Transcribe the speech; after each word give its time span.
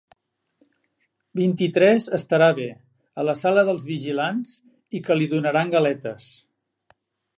Vint-i-tres 1.39 2.07
estarà 2.19 2.47
bé, 2.59 2.65
a 3.23 3.27
la 3.27 3.37
sala 3.43 3.67
dels 3.69 3.85
vigilants, 3.91 4.55
i 4.97 5.03
que 5.09 5.19
li 5.21 5.29
donaran 5.35 5.75
galetes. 5.77 6.33